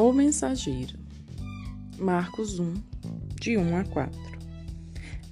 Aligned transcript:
O 0.00 0.12
Mensageiro. 0.12 0.96
Marcos 1.98 2.60
1, 2.60 2.72
de 3.40 3.56
1 3.56 3.76
a 3.78 3.84
4. 3.84 4.20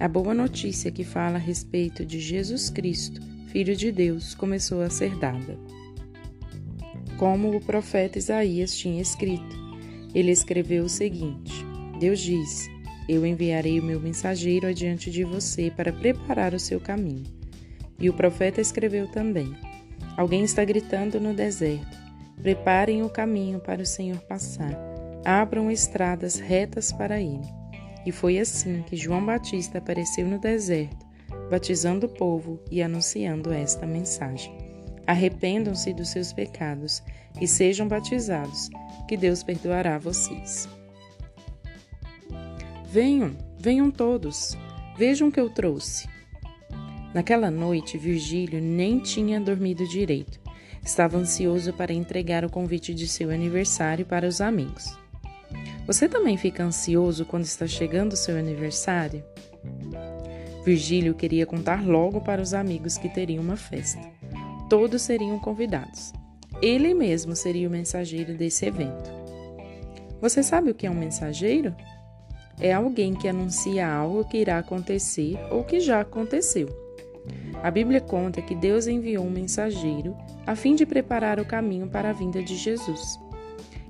A 0.00 0.08
boa 0.08 0.34
notícia 0.34 0.90
que 0.90 1.04
fala 1.04 1.36
a 1.36 1.38
respeito 1.38 2.04
de 2.04 2.18
Jesus 2.18 2.68
Cristo, 2.68 3.20
Filho 3.46 3.76
de 3.76 3.92
Deus, 3.92 4.34
começou 4.34 4.82
a 4.82 4.90
ser 4.90 5.16
dada. 5.20 5.56
Como 7.16 7.56
o 7.56 7.60
profeta 7.60 8.18
Isaías 8.18 8.76
tinha 8.76 9.00
escrito, 9.00 9.56
ele 10.12 10.32
escreveu 10.32 10.86
o 10.86 10.88
seguinte: 10.88 11.64
Deus 12.00 12.18
disse: 12.18 12.68
Eu 13.08 13.24
enviarei 13.24 13.78
o 13.78 13.84
meu 13.84 14.00
mensageiro 14.00 14.66
adiante 14.66 15.12
de 15.12 15.22
você 15.22 15.70
para 15.70 15.92
preparar 15.92 16.54
o 16.54 16.58
seu 16.58 16.80
caminho. 16.80 17.22
E 18.00 18.10
o 18.10 18.14
profeta 18.14 18.60
escreveu 18.60 19.06
também: 19.06 19.56
Alguém 20.16 20.42
está 20.42 20.64
gritando 20.64 21.20
no 21.20 21.32
deserto 21.32 22.05
Preparem 22.42 23.02
o 23.02 23.08
caminho 23.08 23.58
para 23.58 23.82
o 23.82 23.86
Senhor 23.86 24.18
passar. 24.20 24.76
Abram 25.24 25.70
estradas 25.70 26.38
retas 26.38 26.92
para 26.92 27.20
ele. 27.20 27.48
E 28.04 28.12
foi 28.12 28.38
assim 28.38 28.82
que 28.82 28.96
João 28.96 29.24
Batista 29.24 29.78
apareceu 29.78 30.26
no 30.28 30.38
deserto, 30.38 31.04
batizando 31.50 32.06
o 32.06 32.08
povo 32.08 32.60
e 32.70 32.80
anunciando 32.80 33.52
esta 33.52 33.86
mensagem: 33.86 34.56
Arrependam-se 35.06 35.92
dos 35.92 36.10
seus 36.10 36.32
pecados 36.32 37.02
e 37.40 37.48
sejam 37.48 37.88
batizados, 37.88 38.70
que 39.08 39.16
Deus 39.16 39.42
perdoará 39.42 39.98
vocês. 39.98 40.68
Venham, 42.88 43.36
venham 43.58 43.90
todos, 43.90 44.56
vejam 44.96 45.28
o 45.28 45.32
que 45.32 45.40
eu 45.40 45.50
trouxe. 45.50 46.08
Naquela 47.12 47.50
noite, 47.50 47.98
Virgílio 47.98 48.60
nem 48.60 49.00
tinha 49.00 49.40
dormido 49.40 49.88
direito 49.88 50.45
Estava 50.86 51.18
ansioso 51.18 51.72
para 51.72 51.92
entregar 51.92 52.44
o 52.44 52.48
convite 52.48 52.94
de 52.94 53.08
seu 53.08 53.30
aniversário 53.30 54.06
para 54.06 54.24
os 54.24 54.40
amigos. 54.40 54.96
Você 55.84 56.08
também 56.08 56.36
fica 56.36 56.62
ansioso 56.62 57.26
quando 57.26 57.42
está 57.42 57.66
chegando 57.66 58.12
o 58.12 58.16
seu 58.16 58.38
aniversário? 58.38 59.24
Virgílio 60.64 61.12
queria 61.12 61.44
contar 61.44 61.84
logo 61.84 62.20
para 62.20 62.40
os 62.40 62.54
amigos 62.54 62.96
que 62.96 63.08
teriam 63.08 63.42
uma 63.42 63.56
festa. 63.56 64.00
Todos 64.70 65.02
seriam 65.02 65.40
convidados. 65.40 66.12
Ele 66.62 66.94
mesmo 66.94 67.34
seria 67.34 67.66
o 67.66 67.70
mensageiro 67.70 68.34
desse 68.34 68.64
evento. 68.64 69.10
Você 70.20 70.40
sabe 70.40 70.70
o 70.70 70.74
que 70.74 70.86
é 70.86 70.90
um 70.90 70.94
mensageiro? 70.94 71.74
É 72.60 72.72
alguém 72.72 73.12
que 73.12 73.26
anuncia 73.26 73.92
algo 73.92 74.24
que 74.24 74.38
irá 74.38 74.58
acontecer 74.58 75.36
ou 75.50 75.64
que 75.64 75.80
já 75.80 76.00
aconteceu. 76.00 76.85
A 77.62 77.70
Bíblia 77.70 78.00
conta 78.00 78.42
que 78.42 78.54
Deus 78.54 78.86
enviou 78.86 79.24
um 79.24 79.30
mensageiro 79.30 80.16
a 80.46 80.54
fim 80.54 80.74
de 80.74 80.86
preparar 80.86 81.40
o 81.40 81.44
caminho 81.44 81.88
para 81.88 82.10
a 82.10 82.12
vinda 82.12 82.42
de 82.42 82.56
Jesus. 82.56 83.18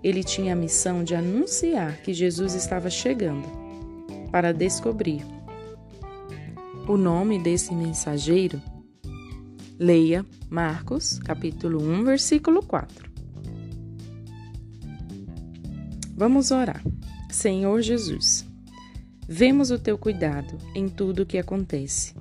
Ele 0.02 0.22
tinha 0.22 0.52
a 0.52 0.56
missão 0.56 1.02
de 1.02 1.14
anunciar 1.14 1.96
que 1.98 2.14
Jesus 2.14 2.54
estava 2.54 2.88
chegando, 2.88 3.46
para 4.30 4.52
descobrir 4.52 5.24
o 6.86 6.96
nome 6.96 7.38
desse 7.38 7.74
mensageiro. 7.74 8.60
Leia 9.78 10.24
Marcos, 10.48 11.18
capítulo 11.18 11.82
1, 11.82 12.04
versículo 12.04 12.62
4. 12.62 13.10
Vamos 16.14 16.50
orar. 16.50 16.82
Senhor 17.30 17.82
Jesus, 17.82 18.46
vemos 19.28 19.70
o 19.70 19.78
teu 19.78 19.98
cuidado 19.98 20.56
em 20.74 20.88
tudo 20.88 21.24
o 21.24 21.26
que 21.26 21.36
acontece. 21.36 22.14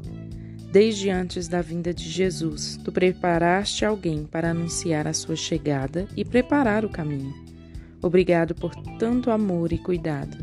Desde 0.75 1.09
antes 1.09 1.47
da 1.47 1.61
vinda 1.61 1.93
de 1.93 2.03
Jesus, 2.03 2.77
tu 2.83 2.91
preparaste 2.91 3.85
alguém 3.85 4.25
para 4.25 4.51
anunciar 4.51 5.07
a 5.07 5.13
sua 5.13 5.37
chegada 5.37 6.05
e 6.17 6.25
preparar 6.25 6.83
o 6.83 6.89
caminho. 6.89 7.33
Obrigado 8.01 8.53
por 8.53 8.75
tanto 8.99 9.31
amor 9.31 9.71
e 9.71 9.77
cuidado. 9.77 10.37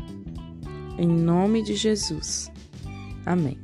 Em 0.97 1.07
nome 1.07 1.61
de 1.61 1.75
Jesus. 1.75 2.51
Amém. 3.23 3.59